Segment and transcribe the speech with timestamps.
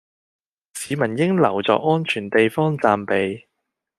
[0.73, 3.45] 市民應留在安全地方暫避